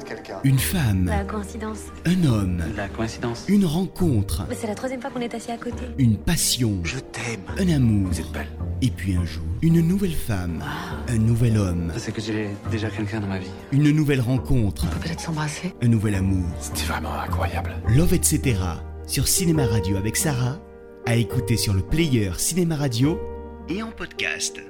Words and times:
de 0.00 0.04
quelqu'un. 0.04 0.38
Une 0.44 0.58
femme, 0.58 1.06
La 1.06 1.24
coïncidence. 1.24 1.78
un 2.06 2.24
homme, 2.24 2.62
La 2.76 2.88
coïncidence. 2.88 3.44
une 3.48 3.64
rencontre, 3.64 4.44
Mais 4.48 4.54
c'est 4.54 4.66
la 4.66 4.74
troisième 4.74 5.00
fois 5.00 5.10
qu'on 5.10 5.20
est 5.20 5.34
assis 5.34 5.50
à 5.52 5.56
côté. 5.56 5.84
une 5.98 6.16
passion, 6.16 6.80
Je 6.82 6.98
t'aime. 6.98 7.40
un 7.58 7.68
amour. 7.74 8.08
Vous 8.10 8.20
êtes 8.20 8.32
belle. 8.32 8.48
Et 8.82 8.90
puis 8.90 9.14
un 9.14 9.24
jour, 9.24 9.42
une 9.62 9.80
nouvelle 9.86 10.14
femme, 10.14 10.62
un 11.08 11.18
nouvel 11.18 11.58
homme, 11.58 11.92
C'est 11.98 12.12
que 12.12 12.20
j'ai 12.20 12.48
déjà 12.70 12.88
quelqu'un 12.90 13.20
dans 13.20 13.26
ma 13.28 13.38
vie. 13.38 13.50
une 13.72 13.90
nouvelle 13.90 14.20
rencontre, 14.22 14.86
Peut-être 15.00 15.20
s'embrasser. 15.20 15.74
un 15.82 15.88
nouvel 15.88 16.14
amour. 16.14 16.46
C'était 16.60 16.84
vraiment 16.86 17.12
incroyable. 17.12 17.74
Love 17.88 18.14
etc. 18.14 18.58
sur 19.06 19.28
Cinéma 19.28 19.66
Radio 19.66 19.96
avec 19.96 20.16
Sarah, 20.16 20.58
à 21.06 21.16
écouter 21.16 21.56
sur 21.56 21.74
le 21.74 21.82
player 21.82 22.30
Cinéma 22.38 22.76
Radio 22.76 23.20
et 23.68 23.82
en 23.82 23.90
podcast. 23.90 24.60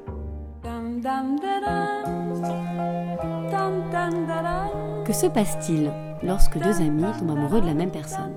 Que 5.10 5.16
se 5.16 5.26
passe-t-il 5.26 5.92
lorsque 6.22 6.56
deux 6.56 6.80
amis 6.80 7.02
tombent 7.18 7.32
amoureux 7.32 7.60
de 7.60 7.66
la 7.66 7.74
même 7.74 7.90
personne? 7.90 8.32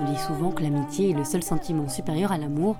On 0.00 0.10
dit 0.10 0.18
souvent 0.18 0.52
que 0.52 0.62
l'amitié 0.62 1.10
est 1.10 1.14
le 1.14 1.22
seul 1.22 1.42
sentiment 1.42 1.86
supérieur 1.86 2.32
à 2.32 2.38
l'amour, 2.38 2.78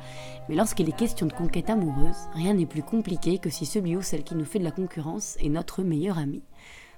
mais 0.48 0.54
lorsqu'il 0.54 0.88
est 0.88 0.96
question 0.96 1.26
de 1.26 1.34
conquête 1.34 1.68
amoureuse, 1.68 2.16
rien 2.32 2.54
n'est 2.54 2.64
plus 2.64 2.82
compliqué 2.82 3.36
que 3.36 3.50
si 3.50 3.66
celui 3.66 3.96
ou 3.96 4.00
celle 4.00 4.24
qui 4.24 4.34
nous 4.34 4.46
fait 4.46 4.60
de 4.60 4.64
la 4.64 4.70
concurrence 4.70 5.36
est 5.40 5.50
notre 5.50 5.82
meilleur 5.82 6.16
ami. 6.16 6.42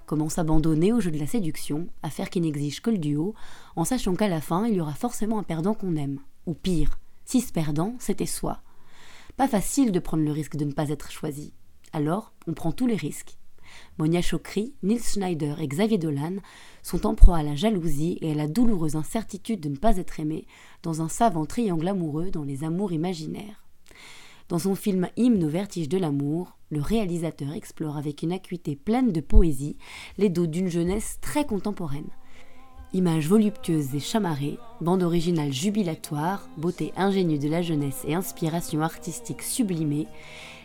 Comment 0.06 0.28
s'abandonner 0.28 0.92
au 0.92 1.00
jeu 1.00 1.10
de 1.10 1.18
la 1.18 1.26
séduction, 1.26 1.88
affaire 2.04 2.30
qui 2.30 2.40
n'exige 2.40 2.80
que 2.80 2.90
le 2.90 2.98
duo, 2.98 3.34
en 3.74 3.84
sachant 3.84 4.14
qu'à 4.14 4.28
la 4.28 4.40
fin, 4.40 4.66
il 4.66 4.74
y 4.74 4.80
aura 4.80 4.94
forcément 4.94 5.40
un 5.40 5.42
perdant 5.42 5.74
qu'on 5.74 5.96
aime? 5.96 6.20
Ou 6.46 6.54
pire, 6.54 7.00
si 7.24 7.40
ce 7.40 7.52
perdant, 7.52 7.96
c'était 7.98 8.24
soi. 8.24 8.60
Pas 9.36 9.48
facile 9.48 9.90
de 9.90 9.98
prendre 9.98 10.22
le 10.22 10.30
risque 10.30 10.54
de 10.54 10.64
ne 10.64 10.72
pas 10.72 10.90
être 10.90 11.10
choisi. 11.10 11.52
Alors, 11.92 12.34
on 12.46 12.52
prend 12.52 12.70
tous 12.70 12.86
les 12.86 12.94
risques. 12.94 13.36
Monia 13.98 14.22
Chokri, 14.22 14.74
Nils 14.82 15.02
Schneider 15.02 15.60
et 15.60 15.68
Xavier 15.68 15.98
Dolan 15.98 16.36
sont 16.82 17.06
en 17.06 17.14
proie 17.14 17.38
à 17.38 17.42
la 17.42 17.54
jalousie 17.54 18.18
et 18.20 18.32
à 18.32 18.34
la 18.34 18.48
douloureuse 18.48 18.96
incertitude 18.96 19.60
de 19.60 19.68
ne 19.68 19.76
pas 19.76 19.96
être 19.96 20.20
aimés 20.20 20.46
dans 20.82 21.02
un 21.02 21.08
savant 21.08 21.46
triangle 21.46 21.88
amoureux 21.88 22.30
dans 22.30 22.44
les 22.44 22.64
amours 22.64 22.92
imaginaires. 22.92 23.64
Dans 24.48 24.60
son 24.60 24.76
film 24.76 25.08
Hymne 25.16 25.44
au 25.44 25.48
vertige 25.48 25.88
de 25.88 25.98
l'amour, 25.98 26.56
le 26.70 26.80
réalisateur 26.80 27.52
explore 27.52 27.96
avec 27.96 28.22
une 28.22 28.32
acuité 28.32 28.76
pleine 28.76 29.10
de 29.10 29.20
poésie 29.20 29.76
les 30.18 30.28
dos 30.28 30.46
d'une 30.46 30.68
jeunesse 30.68 31.18
très 31.20 31.44
contemporaine. 31.44 32.10
Images 32.92 33.28
voluptueuses 33.28 33.94
et 33.94 34.00
chamarrées, 34.00 34.58
bande 34.80 35.02
originale 35.02 35.52
jubilatoire, 35.52 36.48
beauté 36.56 36.92
ingénue 36.96 37.38
de 37.38 37.48
la 37.48 37.60
jeunesse 37.60 38.04
et 38.06 38.14
inspiration 38.14 38.80
artistique 38.80 39.42
sublimée, 39.42 40.06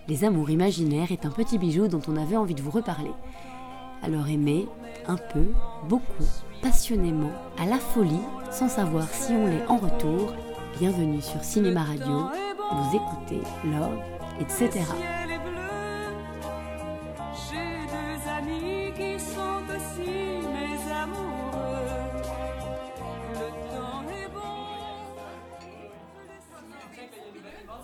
Les 0.08 0.24
Amours 0.26 0.50
imaginaires 0.50 1.12
est 1.12 1.26
un 1.26 1.30
petit 1.30 1.58
bijou 1.58 1.88
dont 1.88 2.02
on 2.08 2.18
avait 2.18 2.36
envie 2.36 2.56
de 2.56 2.62
vous 2.62 2.72
reparler. 2.72 3.12
Alors 4.02 4.28
aimez, 4.28 4.68
un 5.08 5.18
peu, 5.18 5.46
beaucoup, 5.88 6.26
passionnément, 6.62 7.32
à 7.58 7.66
la 7.66 7.78
folie, 7.78 8.20
sans 8.52 8.68
savoir 8.68 9.08
si 9.10 9.32
on 9.32 9.48
l'est 9.48 9.68
en 9.68 9.78
retour. 9.78 10.34
Bienvenue 10.80 11.22
sur 11.22 11.44
Cinéma 11.44 11.84
Radio, 11.84 12.26
vous 12.72 12.98
écoutez 12.98 13.42
Love, 13.66 14.00
etc. 14.40 14.82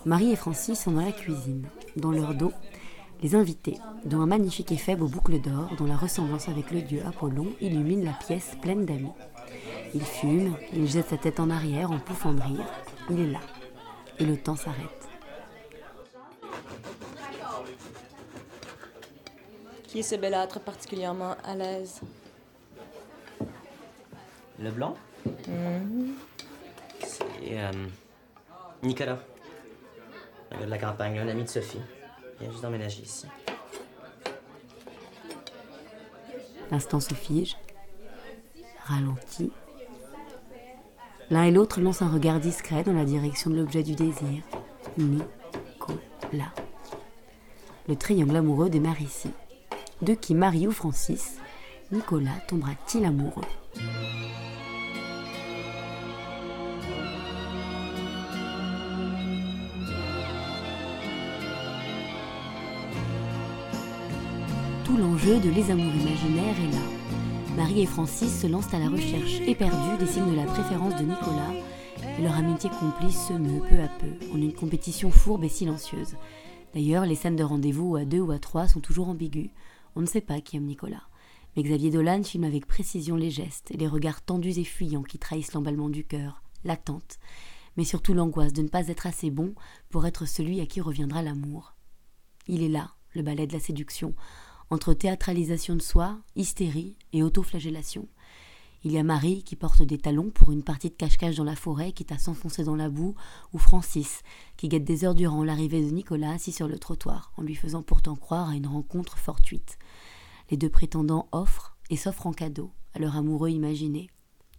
Marie 0.08 0.32
et 0.32 0.36
Francis 0.36 0.80
sont 0.80 0.92
dans 0.92 1.04
la 1.04 1.12
cuisine. 1.12 1.66
Dans 1.96 2.10
leur 2.10 2.32
dos, 2.32 2.54
les 3.20 3.34
invités, 3.34 3.76
dont 4.06 4.22
un 4.22 4.26
magnifique 4.26 4.72
éphèbe 4.72 5.02
aux 5.02 5.06
boucles 5.06 5.38
d'or, 5.38 5.76
dont 5.76 5.84
la 5.84 5.98
ressemblance 5.98 6.48
avec 6.48 6.70
le 6.70 6.80
dieu 6.80 7.02
Apollon 7.06 7.48
illumine 7.60 8.06
la 8.06 8.14
pièce 8.14 8.56
pleine 8.62 8.86
d'amis. 8.86 9.12
Il 9.92 10.00
fume, 10.00 10.56
il 10.72 10.88
jette 10.88 11.10
sa 11.10 11.18
tête 11.18 11.38
en 11.40 11.50
arrière 11.50 11.90
en 11.90 11.98
pouffant 11.98 12.32
de 12.32 12.40
rire. 12.40 12.64
Il 13.10 13.20
est 13.20 13.26
là. 13.26 13.40
Et 14.18 14.24
le 14.24 14.38
temps 14.38 14.56
s'arrête. 14.56 15.08
Qui 19.88 19.98
est 19.98 20.02
ce 20.02 20.14
bellâtre 20.14 20.58
particulièrement 20.60 21.36
à 21.44 21.54
l'aise? 21.54 22.00
Le 24.58 24.70
blanc? 24.70 24.96
C'est 27.02 27.60
euh, 27.60 27.72
Nicolas. 28.82 29.18
Un 30.50 30.64
de 30.64 30.70
la 30.70 30.78
campagne, 30.78 31.18
un 31.18 31.28
ami 31.28 31.44
de 31.44 31.48
Sophie. 31.48 31.80
Vient 32.40 32.50
juste 32.50 32.62
d'emménager 32.62 33.02
ici. 33.02 33.26
L'instant 36.70 37.00
se 37.00 37.14
fige, 37.14 37.56
ralentit. 38.84 39.52
L'un 41.30 41.44
et 41.44 41.50
l'autre 41.50 41.80
lancent 41.80 42.02
un 42.02 42.08
regard 42.08 42.40
discret 42.40 42.82
dans 42.82 42.92
la 42.92 43.04
direction 43.04 43.50
de 43.50 43.56
l'objet 43.56 43.82
du 43.82 43.94
désir. 43.94 44.42
Nicolas. 44.96 46.52
Le 47.88 47.96
triangle 47.96 48.36
amoureux 48.36 48.70
démarre 48.70 49.00
ici. 49.00 49.30
De 50.02 50.14
qui 50.14 50.34
Marie 50.34 50.66
ou 50.66 50.72
Francis, 50.72 51.38
Nicolas 51.90 52.38
tombera-t-il 52.46 53.04
amoureux? 53.04 53.44
L'enjeu 64.98 65.38
de 65.38 65.50
Les 65.50 65.70
Amours 65.70 65.94
imaginaires 65.94 66.56
est 66.60 66.72
là. 66.72 67.56
Marie 67.56 67.82
et 67.82 67.86
Francis 67.86 68.40
se 68.40 68.46
lancent 68.46 68.74
à 68.74 68.78
la 68.78 68.88
recherche 68.88 69.40
éperdue 69.46 69.96
des 69.98 70.06
signes 70.06 70.30
de 70.30 70.36
la 70.36 70.44
préférence 70.44 70.96
de 70.96 71.04
Nicolas 71.04 71.52
leur 72.20 72.34
amitié 72.34 72.68
complice 72.70 73.28
se 73.28 73.32
meut 73.32 73.60
peu 73.68 73.80
à 73.80 73.88
peu 73.88 74.32
en 74.32 74.38
une 74.38 74.52
compétition 74.52 75.10
fourbe 75.10 75.44
et 75.44 75.48
silencieuse. 75.48 76.16
D'ailleurs, 76.74 77.06
les 77.06 77.14
scènes 77.14 77.36
de 77.36 77.44
rendez-vous 77.44 77.94
à 77.94 78.04
deux 78.04 78.20
ou 78.20 78.32
à 78.32 78.40
trois 78.40 78.66
sont 78.66 78.80
toujours 78.80 79.08
ambiguës. 79.08 79.50
On 79.94 80.00
ne 80.00 80.06
sait 80.06 80.20
pas 80.20 80.40
qui 80.40 80.56
aime 80.56 80.64
Nicolas. 80.64 81.08
Mais 81.56 81.62
Xavier 81.62 81.90
Dolan 81.90 82.24
filme 82.24 82.44
avec 82.44 82.66
précision 82.66 83.14
les 83.14 83.30
gestes 83.30 83.70
et 83.70 83.76
les 83.76 83.86
regards 83.86 84.22
tendus 84.22 84.58
et 84.58 84.64
fuyants 84.64 85.04
qui 85.04 85.18
trahissent 85.18 85.52
l'emballement 85.52 85.88
du 85.88 86.04
cœur, 86.04 86.42
l'attente, 86.64 87.18
mais 87.76 87.84
surtout 87.84 88.14
l'angoisse 88.14 88.52
de 88.52 88.62
ne 88.62 88.68
pas 88.68 88.88
être 88.88 89.06
assez 89.06 89.30
bon 89.30 89.54
pour 89.90 90.06
être 90.06 90.26
celui 90.26 90.60
à 90.60 90.66
qui 90.66 90.80
reviendra 90.80 91.22
l'amour. 91.22 91.74
Il 92.48 92.62
est 92.62 92.68
là, 92.68 92.94
le 93.14 93.22
ballet 93.22 93.46
de 93.46 93.52
la 93.52 93.60
séduction, 93.60 94.14
entre 94.70 94.94
théâtralisation 94.94 95.76
de 95.76 95.82
soi, 95.82 96.18
hystérie 96.36 96.96
et 97.12 97.22
autoflagellation. 97.22 98.08
Il 98.84 98.92
y 98.92 98.98
a 98.98 99.02
Marie 99.02 99.42
qui 99.42 99.56
porte 99.56 99.82
des 99.82 99.98
talons 99.98 100.30
pour 100.30 100.52
une 100.52 100.62
partie 100.62 100.88
de 100.88 100.94
cache-cache 100.94 101.34
dans 101.34 101.44
la 101.44 101.56
forêt, 101.56 101.92
quitte 101.92 102.12
à 102.12 102.18
s'enfoncer 102.18 102.62
dans 102.62 102.76
la 102.76 102.88
boue, 102.88 103.16
ou 103.52 103.58
Francis, 103.58 104.22
qui 104.56 104.68
guette 104.68 104.84
des 104.84 105.04
heures 105.04 105.16
durant 105.16 105.42
l'arrivée 105.42 105.82
de 105.82 105.90
Nicolas 105.90 106.32
assis 106.32 106.52
sur 106.52 106.68
le 106.68 106.78
trottoir, 106.78 107.32
en 107.36 107.42
lui 107.42 107.56
faisant 107.56 107.82
pourtant 107.82 108.14
croire 108.14 108.50
à 108.50 108.54
une 108.54 108.68
rencontre 108.68 109.18
fortuite. 109.18 109.78
Les 110.50 110.56
deux 110.56 110.70
prétendants 110.70 111.28
offrent 111.32 111.76
et 111.90 111.96
s'offrent 111.96 112.28
en 112.28 112.32
cadeau 112.32 112.70
à 112.94 113.00
leur 113.00 113.16
amoureux 113.16 113.50
imaginé. 113.50 114.10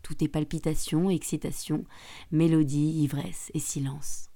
Tout 0.04 0.22
est 0.24 0.28
palpitation, 0.28 1.10
excitation, 1.10 1.86
mélodie, 2.32 3.02
ivresse 3.02 3.52
et 3.54 3.60
silence. 3.60 4.30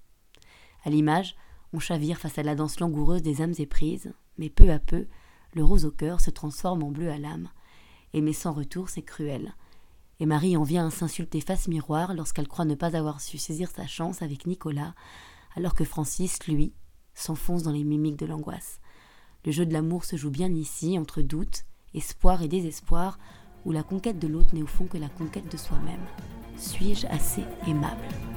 À 0.86 0.90
l'image, 0.90 1.36
on 1.74 1.80
chavire 1.80 2.18
face 2.18 2.38
à 2.38 2.44
la 2.44 2.56
danse 2.56 2.80
langoureuse 2.80 3.22
des 3.22 3.42
âmes 3.42 3.54
éprises, 3.58 4.14
mais 4.38 4.50
peu 4.50 4.72
à 4.72 4.80
peu, 4.80 5.08
le 5.54 5.64
rose 5.64 5.86
au 5.86 5.92
cœur 5.92 6.20
se 6.22 6.30
transforme 6.30 6.84
en 6.84 6.92
bleu 6.92 7.10
à 7.10 7.18
l'âme. 7.18 7.50
Aimer 8.14 8.34
sans 8.34 8.54
retour, 8.54 8.90
c'est 8.90 9.02
cruel. 9.02 9.56
Et 10.20 10.26
Marie 10.26 10.58
en 10.58 10.64
vient 10.64 10.88
à 10.88 10.92
s'insulter 10.92 11.42
face 11.42 11.68
miroir 11.68 12.14
lorsqu'elle 12.14 12.48
croit 12.48 12.66
ne 12.66 12.76
pas 12.76 12.96
avoir 12.96 13.22
su 13.22 13.38
saisir 13.38 13.70
sa 13.70 13.88
chance 13.88 14.22
avec 14.22 14.46
Nicolas, 14.46 14.94
alors 15.56 15.76
que 15.76 15.84
Francis, 15.84 16.46
lui, 16.48 16.74
s'enfonce 17.14 17.64
dans 17.64 17.72
les 17.72 17.84
mimiques 17.84 18.20
de 18.20 18.26
l'angoisse. 18.26 18.80
Le 19.46 19.52
jeu 19.52 19.66
de 19.66 19.74
l'amour 19.74 20.06
se 20.06 20.16
joue 20.16 20.32
bien 20.32 20.54
ici, 20.54 20.98
entre 20.98 21.22
doute, 21.22 21.66
espoir 21.94 22.42
et 22.42 22.48
désespoir, 22.48 23.20
où 23.66 23.72
la 23.72 23.84
conquête 23.84 24.20
de 24.20 24.28
l'autre 24.28 24.54
n'est 24.56 24.64
au 24.64 24.68
fond 24.68 24.86
que 24.86 24.98
la 24.98 25.10
conquête 25.10 25.52
de 25.52 25.58
soi-même. 25.58 26.06
Suis-je 26.58 27.08
assez 27.08 27.44
aimable? 27.68 28.33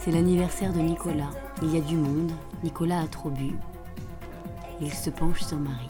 C'est 0.00 0.10
l'anniversaire 0.10 0.72
de 0.72 0.80
Nicolas. 0.80 1.30
Il 1.62 1.74
y 1.74 1.78
a 1.78 1.80
du 1.80 1.96
monde. 1.96 2.32
Nicolas 2.64 3.00
a 3.00 3.06
trop 3.06 3.30
bu. 3.30 3.52
Il 4.80 4.92
se 4.92 5.10
penche 5.10 5.42
sur 5.42 5.58
Marie. 5.58 5.86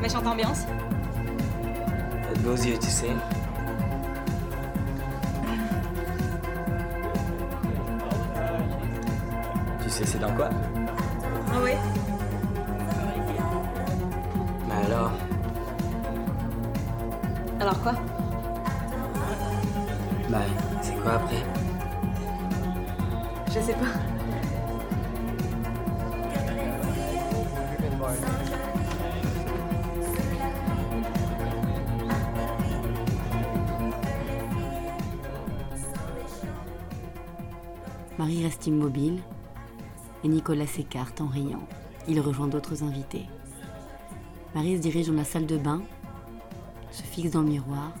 Méchante 0.00 0.26
ambiance 0.26 0.66
beaux 2.46 2.54
yeux, 2.54 2.78
tu 2.78 2.86
sais. 2.86 3.10
Tu 9.82 9.90
sais, 9.90 10.06
c'est 10.06 10.18
dans 10.18 10.32
quoi? 10.34 10.50
Alors 17.66 17.82
quoi? 17.82 17.94
Ben, 20.30 20.44
c'est 20.80 20.94
quoi 21.02 21.14
après? 21.14 21.42
Je 23.48 23.58
sais 23.58 23.72
pas. 23.72 23.86
Marie 38.16 38.44
reste 38.44 38.68
immobile 38.68 39.18
et 40.22 40.28
Nicolas 40.28 40.68
s'écarte 40.68 41.20
en 41.20 41.26
riant. 41.26 41.66
Il 42.06 42.20
rejoint 42.20 42.46
d'autres 42.46 42.84
invités. 42.84 43.26
Marie 44.54 44.76
se 44.76 44.82
dirige 44.82 45.08
dans 45.08 45.14
la 45.14 45.24
salle 45.24 45.46
de 45.46 45.56
bain, 45.56 45.82
se 46.96 47.02
fixe 47.02 47.32
dans 47.32 47.42
le 47.42 47.48
miroir 47.48 47.92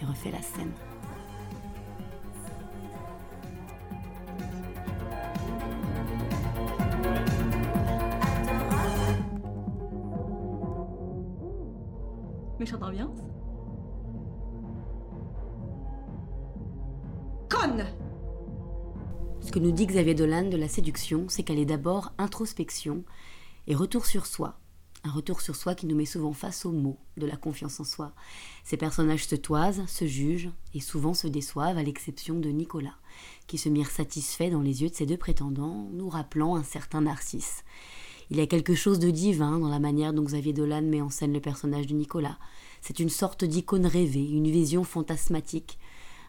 et 0.00 0.04
refait 0.04 0.30
la 0.30 0.42
scène. 0.42 0.72
Méchante 12.60 12.82
ambiance 12.82 13.18
Conne 17.48 17.86
Ce 19.40 19.50
que 19.50 19.58
nous 19.58 19.72
dit 19.72 19.86
Xavier 19.86 20.14
Dolan 20.14 20.50
de 20.50 20.58
la 20.58 20.68
séduction, 20.68 21.24
c'est 21.28 21.42
qu'elle 21.42 21.58
est 21.58 21.64
d'abord 21.64 22.12
introspection 22.18 23.04
et 23.66 23.74
retour 23.74 24.04
sur 24.04 24.26
soi. 24.26 24.61
Un 25.04 25.10
retour 25.10 25.40
sur 25.40 25.56
soi 25.56 25.74
qui 25.74 25.86
nous 25.86 25.96
met 25.96 26.04
souvent 26.06 26.32
face 26.32 26.64
aux 26.64 26.70
mots 26.70 26.98
de 27.16 27.26
la 27.26 27.36
confiance 27.36 27.80
en 27.80 27.84
soi. 27.84 28.12
Ces 28.62 28.76
personnages 28.76 29.26
se 29.26 29.34
toisent, 29.34 29.84
se 29.88 30.06
jugent 30.06 30.50
et 30.74 30.80
souvent 30.80 31.12
se 31.12 31.26
déçoivent, 31.26 31.76
à 31.76 31.82
l'exception 31.82 32.38
de 32.38 32.50
Nicolas, 32.50 32.94
qui 33.48 33.58
se 33.58 33.68
mire 33.68 33.90
satisfait 33.90 34.50
dans 34.50 34.60
les 34.60 34.82
yeux 34.82 34.90
de 34.90 34.94
ses 34.94 35.06
deux 35.06 35.16
prétendants, 35.16 35.88
nous 35.92 36.08
rappelant 36.08 36.54
un 36.54 36.62
certain 36.62 37.00
Narcisse. 37.00 37.64
Il 38.30 38.36
y 38.36 38.40
a 38.40 38.46
quelque 38.46 38.76
chose 38.76 39.00
de 39.00 39.10
divin 39.10 39.58
dans 39.58 39.68
la 39.68 39.80
manière 39.80 40.12
dont 40.12 40.22
Xavier 40.22 40.52
Dolan 40.52 40.82
met 40.82 41.02
en 41.02 41.10
scène 41.10 41.32
le 41.32 41.40
personnage 41.40 41.88
de 41.88 41.94
Nicolas. 41.94 42.38
C'est 42.80 43.00
une 43.00 43.10
sorte 43.10 43.44
d'icône 43.44 43.86
rêvée, 43.86 44.26
une 44.26 44.50
vision 44.50 44.84
fantasmatique. 44.84 45.78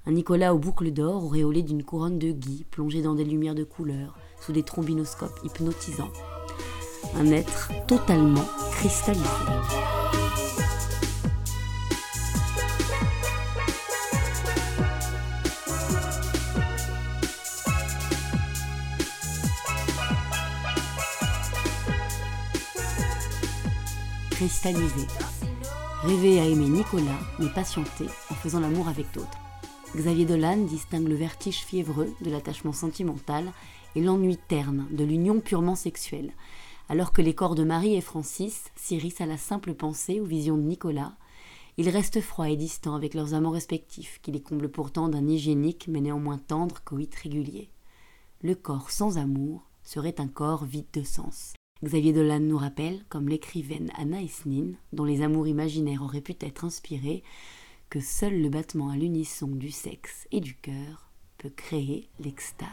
Un 0.08 0.14
Nicolas 0.14 0.56
aux 0.56 0.60
boucles 0.60 0.92
d'or, 0.92 1.25
auréolé 1.25 1.62
d'une 1.62 1.84
couronne 1.84 2.18
de 2.18 2.31
gui, 2.31 2.66
plongé 2.72 3.04
dans 3.04 3.14
des 3.14 3.24
lumières 3.24 3.56
de 3.56 3.64
couleur, 3.64 4.18
sous 4.42 4.52
des 4.52 4.64
trombinoscopes 4.64 5.40
hypnotisants. 5.46 6.12
Un 7.15 7.31
être 7.31 7.71
totalement 7.88 8.44
cristallisé. 8.71 9.24
Cristallisé. 24.31 25.07
Rêver 26.04 26.39
à 26.39 26.45
aimer 26.45 26.68
Nicolas, 26.68 27.04
mais 27.39 27.48
patienter 27.50 28.07
en 28.30 28.33
faisant 28.36 28.60
l'amour 28.60 28.88
avec 28.88 29.06
d'autres. 29.13 29.30
Xavier 29.95 30.25
Dolan 30.25 30.57
distingue 30.57 31.07
le 31.07 31.15
vertige 31.15 31.60
fiévreux 31.60 32.13
de 32.21 32.31
l'attachement 32.31 32.74
sentimental 32.74 33.45
et 33.95 34.01
l'ennui 34.01 34.38
terne 34.38 34.88
de 34.92 35.04
l'union 35.04 35.39
purement 35.39 35.75
sexuelle, 35.75 36.31
alors 36.89 37.12
que 37.12 37.21
les 37.21 37.33
corps 37.33 37.56
de 37.56 37.63
Marie 37.63 37.95
et 37.95 38.01
Francis 38.01 38.65
s'irrissent 38.75 39.21
à 39.21 39.25
la 39.25 39.38
simple 39.38 39.74
pensée 39.74 40.19
ou 40.19 40.25
vision 40.25 40.57
de 40.57 40.63
Nicolas, 40.63 41.15
ils 41.77 41.89
restent 41.89 42.21
froids 42.21 42.50
et 42.50 42.56
distants 42.56 42.95
avec 42.95 43.13
leurs 43.13 43.33
amants 43.33 43.50
respectifs, 43.50 44.19
qui 44.21 44.31
les 44.31 44.41
comblent 44.41 44.69
pourtant 44.69 45.09
d'un 45.09 45.27
hygiénique 45.27 45.88
mais 45.88 46.01
néanmoins 46.01 46.38
tendre 46.38 46.83
coït 46.83 47.13
régulier. 47.15 47.69
Le 48.41 48.53
corps 48.53 48.91
sans 48.91 49.18
amour 49.18 49.68
serait 49.83 50.19
un 50.19 50.27
corps 50.27 50.65
vide 50.65 50.91
de 50.94 51.03
sens. 51.03 51.53
Xavier 51.83 52.13
Dolan 52.13 52.39
nous 52.39 52.57
rappelle, 52.57 53.03
comme 53.09 53.27
l'écrivaine 53.27 53.91
Anaïs 53.97 54.45
Nin, 54.45 54.74
dont 54.94 55.03
les 55.03 55.21
amours 55.21 55.47
imaginaires 55.47 56.03
auraient 56.03 56.21
pu 56.21 56.36
être 56.39 56.63
inspirés, 56.63 57.24
que 57.89 58.00
seul 58.00 58.41
le 58.41 58.50
battement 58.50 58.89
à 58.89 58.95
l'unisson 58.95 59.47
du 59.47 59.71
sexe 59.71 60.27
et 60.31 60.39
du 60.39 60.56
cœur 60.56 61.09
peut 61.38 61.50
créer 61.50 62.09
l'extase. 62.19 62.69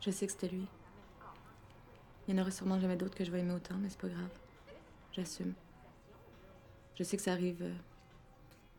Je 0.00 0.10
sais 0.10 0.26
que 0.26 0.32
c'était 0.32 0.48
lui. 0.48 0.66
Il 2.26 2.34
y 2.34 2.38
en 2.38 2.42
aurait 2.42 2.50
sûrement 2.50 2.80
jamais 2.80 2.96
d'autres 2.96 3.14
que 3.14 3.24
je 3.24 3.30
vais 3.30 3.40
aimer 3.40 3.52
autant, 3.52 3.76
mais 3.76 3.90
c'est 3.90 4.00
pas 4.00 4.08
grave. 4.08 4.30
J'assume. 5.12 5.52
Je 6.96 7.02
sais 7.02 7.16
que 7.16 7.22
ça 7.22 7.32
arrive 7.32 7.62
euh, 7.62 7.74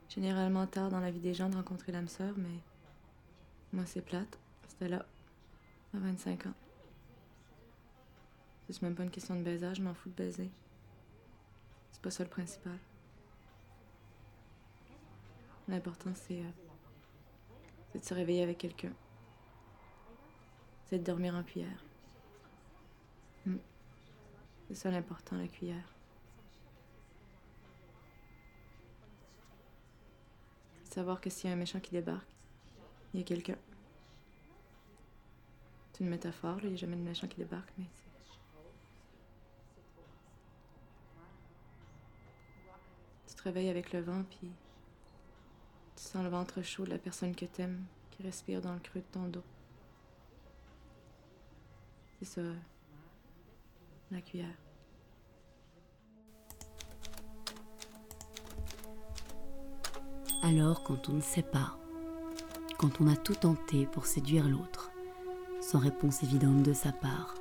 généralement 0.10 0.66
tard 0.66 0.90
dans 0.90 1.00
la 1.00 1.12
vie 1.12 1.20
des 1.20 1.34
gens 1.34 1.50
de 1.50 1.56
rencontrer 1.56 1.92
l'âme 1.92 2.08
sœur, 2.08 2.34
mais 2.38 2.60
moi 3.72 3.86
c'est 3.86 4.02
plate. 4.02 4.40
C'était 4.68 4.90
là, 4.90 5.06
à 5.94 6.00
25 6.00 6.48
ans. 6.48 6.54
C'est 8.70 8.82
même 8.82 8.96
pas 8.96 9.04
une 9.04 9.12
question 9.12 9.36
de 9.36 9.44
baisage, 9.44 9.78
je 9.78 9.84
m'en 9.84 9.94
fous 9.94 10.10
de 10.10 10.16
baiser. 10.16 10.50
C'est 11.92 12.02
pas 12.02 12.10
ça 12.10 12.24
le 12.24 12.30
principal. 12.30 12.78
L'important 15.68 16.12
c'est 16.16 16.40
euh, 16.40 18.00
de 18.00 18.04
se 18.04 18.14
réveiller 18.14 18.44
avec 18.44 18.58
quelqu'un. 18.58 18.94
C'est 20.86 21.00
de 21.00 21.04
dormir 21.04 21.36
en 21.36 21.44
cuillère. 21.44 21.85
C'est 24.68 24.76
ça 24.76 24.92
l'important, 24.92 25.38
la 25.38 25.48
cuillère. 25.48 25.94
Savoir 30.84 31.20
que 31.20 31.30
s'il 31.30 31.50
y 31.50 31.54
a 31.54 31.56
un 31.56 31.60
méchant 31.60 31.80
qui 31.80 31.92
débarque, 31.92 32.28
il 33.14 33.20
y 33.20 33.24
a 33.24 33.26
quelqu'un. 33.26 33.58
C'est 35.92 36.04
une 36.04 36.10
métaphore, 36.10 36.56
là, 36.56 36.64
il 36.64 36.70
n'y 36.70 36.74
a 36.74 36.78
jamais 36.78 36.96
de 36.96 37.02
méchant 37.02 37.28
qui 37.28 37.38
débarque, 37.38 37.70
mais 37.78 37.86
c'est. 37.94 38.04
Tu 43.28 43.36
te 43.36 43.44
réveilles 43.44 43.70
avec 43.70 43.94
le 43.94 44.02
vent, 44.02 44.24
puis 44.24 44.52
tu 45.96 46.04
sens 46.04 46.24
le 46.24 46.30
ventre 46.30 46.62
chaud 46.62 46.86
de 46.86 46.90
la 46.90 46.98
personne 46.98 47.36
que 47.36 47.46
t'aimes 47.46 47.86
qui 48.12 48.24
respire 48.24 48.62
dans 48.62 48.74
le 48.74 48.80
creux 48.80 49.02
de 49.02 49.06
ton 49.12 49.28
dos. 49.28 49.44
C'est 52.20 52.26
ça, 52.26 52.42
la 54.12 54.22
cuillère. 54.22 54.48
Alors, 60.44 60.84
quand 60.84 61.10
on 61.10 61.14
ne 61.14 61.22
sait 61.22 61.42
pas, 61.42 61.78
quand 62.78 63.02
on 63.02 63.08
a 63.08 63.16
tout 63.16 63.34
tenté 63.34 63.88
pour 63.88 64.06
séduire 64.06 64.48
l'autre, 64.48 64.92
sans 65.60 65.80
réponse 65.80 66.22
évidente 66.22 66.62
de 66.62 66.74
sa 66.74 66.92
part, 66.92 67.34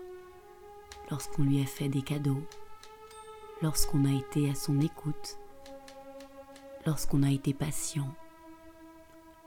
lorsqu'on 1.10 1.42
lui 1.42 1.60
a 1.60 1.66
fait 1.66 1.88
des 1.88 2.02
cadeaux, 2.02 2.42
lorsqu'on 3.60 4.06
a 4.06 4.12
été 4.12 4.48
à 4.50 4.54
son 4.54 4.80
écoute, 4.80 5.38
lorsqu'on 6.86 7.22
a 7.22 7.30
été 7.30 7.52
patient, 7.52 8.08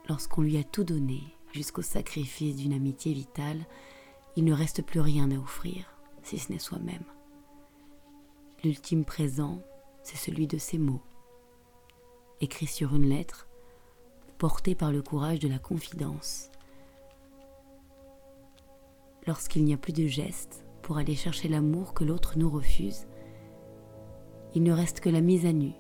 lorsqu'on 0.08 0.44
lui 0.44 0.58
a 0.58 0.64
tout 0.64 0.84
donné 0.84 1.24
jusqu'au 1.52 1.82
sacrifice 1.82 2.58
d'une 2.58 2.74
amitié 2.74 3.14
vitale, 3.14 3.66
il 4.36 4.44
ne 4.44 4.54
reste 4.54 4.84
plus 4.84 5.00
rien 5.00 5.32
à 5.32 5.40
offrir, 5.40 5.97
si 6.28 6.38
ce 6.38 6.52
n'est 6.52 6.60
soi-même. 6.60 7.06
L'ultime 8.62 9.06
présent, 9.06 9.62
c'est 10.04 10.18
celui 10.18 10.46
de 10.46 10.58
ces 10.58 10.78
mots, 10.78 11.02
écrits 12.42 12.68
sur 12.68 12.94
une 12.94 13.08
lettre, 13.08 13.48
portés 14.38 14.76
par 14.76 14.92
le 14.92 15.02
courage 15.02 15.40
de 15.40 15.48
la 15.48 15.58
confidence. 15.58 16.52
Lorsqu'il 19.26 19.64
n'y 19.64 19.74
a 19.74 19.78
plus 19.78 19.94
de 19.94 20.06
gestes 20.06 20.66
pour 20.82 20.98
aller 20.98 21.16
chercher 21.16 21.48
l'amour 21.48 21.94
que 21.94 22.04
l'autre 22.04 22.38
nous 22.38 22.50
refuse, 22.50 23.08
il 24.54 24.64
ne 24.64 24.74
reste 24.74 25.00
que 25.00 25.10
la 25.10 25.22
mise 25.22 25.46
à 25.46 25.54
nu, 25.54 25.72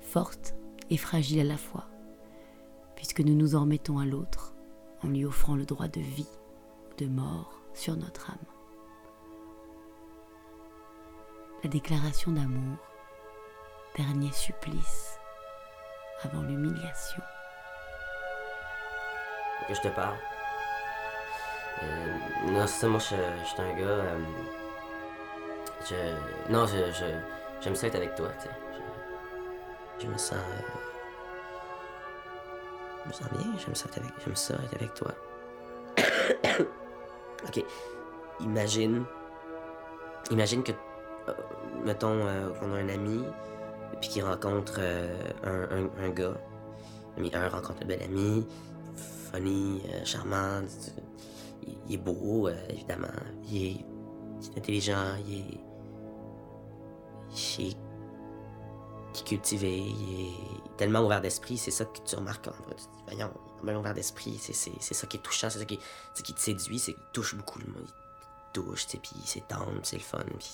forte 0.00 0.54
et 0.88 0.96
fragile 0.96 1.40
à 1.40 1.44
la 1.44 1.58
fois, 1.58 1.86
puisque 2.96 3.20
nous 3.20 3.34
nous 3.34 3.56
en 3.56 3.62
remettons 3.62 3.98
à 3.98 4.06
l'autre 4.06 4.54
en 5.02 5.08
lui 5.08 5.26
offrant 5.26 5.54
le 5.54 5.66
droit 5.66 5.88
de 5.88 6.00
vie 6.00 6.28
de 6.96 7.06
mort 7.06 7.60
sur 7.74 7.94
notre 7.94 8.30
âme. 8.30 8.57
La 11.64 11.70
déclaration 11.70 12.32
d'amour, 12.32 12.76
dernier 13.96 14.30
supplice 14.32 15.18
avant 16.22 16.42
l'humiliation. 16.42 17.22
que 19.66 19.74
je 19.74 19.80
te 19.82 19.88
parle? 19.88 20.16
Euh, 21.82 22.16
non, 22.52 22.66
c'est 22.66 22.80
ça, 22.80 22.88
moi, 22.88 22.98
je, 23.00 23.14
je 23.40 23.44
suis 23.44 23.60
un 23.60 23.72
gars. 23.74 23.84
euh, 23.86 24.18
je. 25.88 26.52
Non, 26.52 26.66
je. 26.66 26.90
je- 26.92 27.20
J'aime 27.60 27.74
ça 27.74 27.88
être 27.88 27.96
avec 27.96 28.14
toi, 28.14 28.28
tu 28.40 28.44
sais. 28.44 28.50
Je, 29.98 30.04
je 30.04 30.10
me 30.10 30.16
sens. 30.16 30.34
euh, 30.38 30.62
je 33.04 33.08
me 33.08 33.12
sens 33.12 33.28
bien, 33.32 33.52
j'aime 33.58 33.74
ça 33.74 33.86
être 33.88 33.98
avec, 33.98 34.12
j'aime 34.24 34.36
ça 34.36 34.54
être 34.54 34.74
avec 34.76 34.94
toi. 34.94 35.10
ok. 37.48 37.64
Imagine. 38.40 39.04
Imagine 40.30 40.62
que 40.62 40.72
mettons 41.84 42.20
euh, 42.26 42.50
qu'on 42.54 42.72
a 42.74 42.78
un 42.78 42.88
ami, 42.88 43.24
puis 44.00 44.10
qu'il 44.10 44.24
rencontre 44.24 44.76
euh, 44.78 45.16
un, 45.44 45.76
un- 45.84 46.04
un 46.04 46.10
gars. 46.10 46.36
Ami 47.16 47.30
1 47.34 47.48
rencontre 47.48 47.82
une 47.82 47.88
belle 47.88 48.02
amie, 48.02 48.46
funny, 49.32 49.82
euh, 49.88 50.04
charmant, 50.04 50.60
il, 51.88 51.94
est 51.94 51.98
beau, 51.98 52.48
euh, 52.48 52.54
évidemment. 52.68 53.08
Il 53.48 53.66
est, 53.66 53.86
intelligent, 54.56 55.16
il 55.26 55.40
est, 55.40 55.60
il 57.58 57.66
est, 57.70 57.76
cultivé, 59.24 59.78
il 59.78 60.28
est 60.28 60.76
tellement 60.76 61.00
ouvert 61.04 61.20
d'esprit, 61.20 61.58
c'est 61.58 61.72
ça 61.72 61.84
que 61.84 61.98
tu 62.04 62.14
remarques 62.14 62.46
en 62.46 62.52
vrai. 62.64 62.76
Tu 62.76 62.84
dis, 62.84 63.04
voyons, 63.06 63.30
est 63.66 63.74
ouvert 63.80 63.94
d'esprit, 63.94 64.38
c'est, 64.40 64.52
ça 64.54 65.06
qui 65.08 65.16
est 65.16 65.20
touchant, 65.20 65.50
c'est 65.50 65.58
ça 65.58 65.64
qui, 65.64 65.78
qui 66.22 66.32
te 66.34 66.40
séduit, 66.40 66.78
c'est 66.78 66.92
qu'il 66.94 67.02
touche 67.12 67.34
beaucoup 67.34 67.58
le 67.58 67.66
monde. 67.66 67.88
Il 67.88 68.52
touche, 68.62 68.86
puis 68.86 69.10
c'est 69.24 69.46
tendre, 69.48 69.72
c'est 69.82 69.96
le 69.96 70.02
fun, 70.02 70.20
puis. 70.38 70.48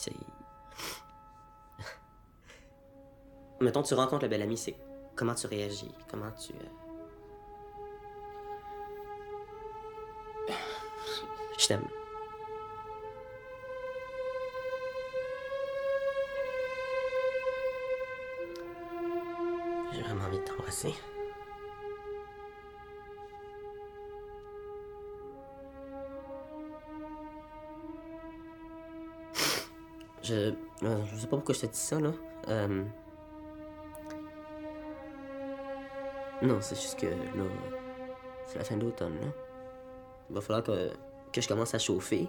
Mettons, 3.61 3.83
tu 3.83 3.95
rencontres 3.95 4.25
le 4.25 4.29
bel 4.29 4.43
ami, 4.43 4.57
c'est 4.57 4.75
comment 5.17 5.35
tu 5.35 5.47
réagis, 5.47 5.91
comment 6.11 6.31
tu... 6.33 6.53
euh, 6.53 6.57
Je 11.59 11.67
t'aime. 11.69 11.87
J'ai 19.93 20.03
vraiment 20.03 20.25
envie 20.25 20.39
de 20.39 20.45
t'embrasser. 20.45 20.95
Je, 30.25 30.55
euh, 30.83 31.05
je 31.05 31.17
sais 31.17 31.27
pas 31.27 31.37
pourquoi 31.37 31.55
je 31.55 31.61
te 31.61 31.67
dis 31.67 31.77
ça, 31.79 32.01
là. 32.01 32.11
Euh, 32.49 32.83
Non, 36.43 36.59
c'est 36.61 36.75
juste 36.75 36.99
que, 36.99 37.07
là, 37.07 37.45
c'est 38.47 38.59
la 38.59 38.65
fin 38.65 38.77
d'automne, 38.77 39.15
là. 39.21 39.29
Il 40.29 40.35
va 40.35 40.41
falloir 40.41 40.63
que, 40.63 40.91
que 41.33 41.41
je 41.41 41.49
commence 41.49 41.75
à 41.75 41.79
chauffer. 41.79 42.29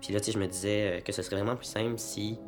Puis 0.00 0.12
là, 0.12 0.20
tu 0.20 0.26
sais, 0.26 0.32
je 0.32 0.38
me 0.38 0.46
disais 0.46 1.02
que 1.04 1.12
ce 1.12 1.22
serait 1.22 1.36
vraiment 1.36 1.56
plus 1.56 1.66
simple 1.66 1.98
si... 1.98 2.38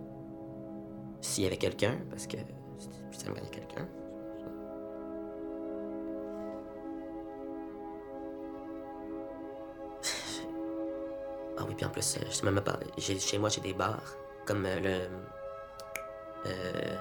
S'il 1.20 1.44
y 1.44 1.46
avait 1.46 1.56
quelqu'un, 1.56 1.96
parce 2.10 2.26
que 2.26 2.36
c'était 2.78 3.02
plus 3.10 3.18
simple 3.18 3.40
quand 3.40 3.50
quelqu'un. 3.50 3.88
Ah 11.58 11.64
oui, 11.66 11.74
puis 11.74 11.86
en 11.86 11.90
plus, 11.90 12.18
je 12.26 12.30
sais 12.30 12.44
même 12.44 12.60
pas, 12.60 12.78
chez 12.98 13.38
moi, 13.38 13.48
j'ai 13.48 13.62
des 13.62 13.72
bars, 13.72 14.14
comme 14.46 14.64
euh, 14.64 14.80
le... 14.80 15.08
Euh... 16.46 16.96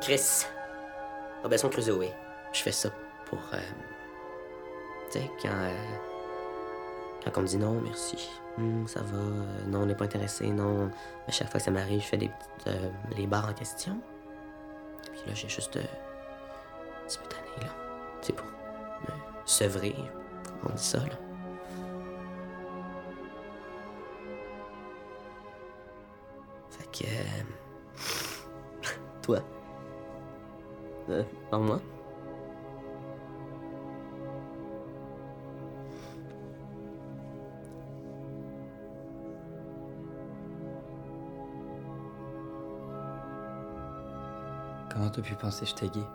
Chris. 0.00 0.46
Robinson 1.42 1.68
Crusoe. 1.68 2.12
Je 2.52 2.60
fais 2.60 2.72
ça 2.72 2.90
pour... 3.26 3.38
euh, 3.52 3.58
tu 5.10 5.20
sais, 5.20 5.30
quand... 5.40 5.48
euh, 5.48 5.72
quand 7.24 7.38
on 7.38 7.42
me 7.42 7.46
dit 7.46 7.56
non, 7.56 7.80
merci, 7.80 8.30
Hmm, 8.56 8.86
ça 8.86 9.00
va, 9.02 9.18
non, 9.66 9.80
on 9.80 9.86
n'est 9.86 9.94
pas 9.94 10.06
intéressé, 10.06 10.46
non. 10.46 10.90
À 11.28 11.30
chaque 11.30 11.50
fois 11.50 11.60
que 11.60 11.64
ça 11.64 11.70
m'arrive, 11.70 12.00
je 12.00 12.06
fais 12.06 12.16
des 12.16 12.30
petites, 12.30 12.80
les 13.14 13.26
bars 13.26 13.46
en 13.50 13.52
question. 13.52 13.98
Puis 15.12 15.20
là, 15.26 15.34
j'ai 15.34 15.48
juste... 15.48 15.76
Un 15.76 17.06
petit 17.06 17.18
peu 17.18 17.28
tanné, 17.28 17.66
là. 17.66 17.72
C'est 18.22 18.32
pour 18.32 18.46
me 18.46 19.12
sevrer, 19.44 19.94
on 20.64 20.72
dit 20.72 20.82
ça, 20.82 20.98
là. 20.98 21.25
Euh, 27.04 27.42
Toi. 29.22 29.40
Euh, 31.08 31.22
en 31.52 31.60
moi. 31.60 31.80
Comment 44.90 45.10
t'as 45.10 45.22
pu 45.22 45.34
penser 45.34 45.64
que 45.66 45.70
j'étais 45.70 45.88
gay? 45.88 46.06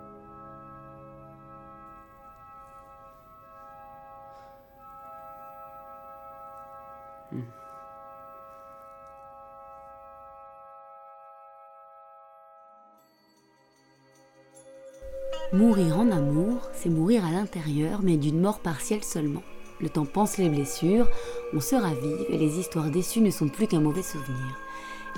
Mourir 15.54 16.00
en 16.00 16.10
amour, 16.12 16.70
c'est 16.74 16.88
mourir 16.88 17.26
à 17.26 17.32
l'intérieur, 17.32 18.00
mais 18.04 18.16
d'une 18.16 18.40
mort 18.40 18.60
partielle 18.60 19.04
seulement. 19.04 19.44
Le 19.82 19.90
temps 19.90 20.06
pense 20.06 20.38
les 20.38 20.48
blessures, 20.48 21.10
on 21.54 21.60
se 21.60 21.76
ravive 21.76 22.26
et 22.30 22.38
les 22.38 22.58
histoires 22.58 22.90
déçues 22.90 23.20
ne 23.20 23.32
sont 23.32 23.50
plus 23.50 23.68
qu'un 23.68 23.82
mauvais 23.82 24.02
souvenir. 24.02 24.58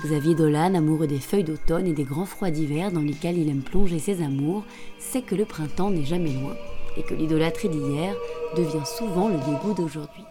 Xavier 0.02 0.34
Dolan, 0.34 0.74
amoureux 0.74 1.06
des 1.06 1.20
feuilles 1.20 1.44
d'automne 1.44 1.86
et 1.86 1.92
des 1.92 2.02
grands 2.02 2.26
froids 2.26 2.50
d'hiver 2.50 2.90
dans 2.90 3.00
lesquels 3.00 3.38
il 3.38 3.48
aime 3.48 3.62
plonger 3.62 4.00
ses 4.00 4.24
amours, 4.24 4.64
sait 4.98 5.22
que 5.22 5.36
le 5.36 5.44
printemps 5.44 5.90
n'est 5.90 6.04
jamais 6.04 6.32
loin 6.32 6.56
et 6.96 7.04
que 7.04 7.14
l'idolâtrie 7.14 7.68
d'hier 7.68 8.16
devient 8.56 8.84
souvent 8.84 9.28
le 9.28 9.36
dégoût 9.36 9.74
d'aujourd'hui. 9.74 10.24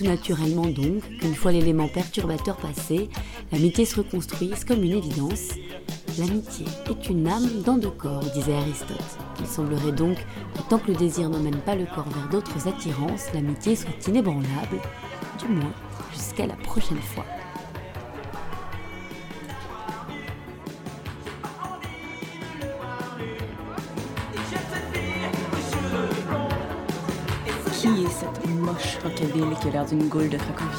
Tout 0.00 0.06
naturellement 0.06 0.66
donc 0.66 1.02
qu'une 1.18 1.34
fois 1.34 1.52
l'élément 1.52 1.88
perturbateur 1.88 2.56
passé, 2.56 3.10
l'amitié 3.52 3.84
se 3.84 3.96
reconstruise 3.96 4.64
comme 4.64 4.82
une 4.82 4.92
évidence. 4.92 5.50
L'amitié 6.18 6.64
est 6.88 7.08
une 7.10 7.28
âme 7.28 7.62
dans 7.64 7.76
deux 7.76 7.90
corps, 7.90 8.24
disait 8.34 8.54
Aristote. 8.54 9.18
Il 9.40 9.46
semblerait 9.46 9.92
donc 9.92 10.16
que 10.16 10.62
tant 10.68 10.78
que 10.78 10.90
le 10.90 10.96
désir 10.96 11.28
n'emmène 11.28 11.60
pas 11.60 11.74
le 11.74 11.84
corps 11.84 12.08
vers 12.08 12.28
d'autres 12.30 12.66
attirances, 12.66 13.32
l'amitié 13.34 13.76
soit 13.76 13.90
inébranlable, 14.08 14.80
du 15.38 15.52
moins 15.52 15.72
jusqu'à 16.14 16.46
la 16.46 16.56
prochaine 16.56 17.02
fois. 17.02 17.26
Qui 29.60 29.68
a 29.68 29.70
l'air 29.72 29.84
d'une 29.84 30.08
goule 30.08 30.28
de 30.28 30.38
Cracovie? 30.38 30.70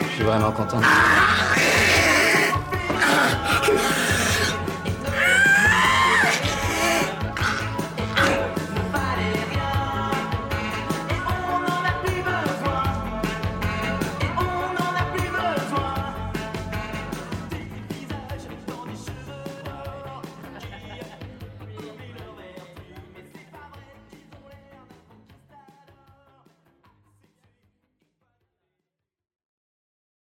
Je 0.00 0.24
suis 0.24 0.24
vraiment 0.24 0.52
content. 0.52 0.80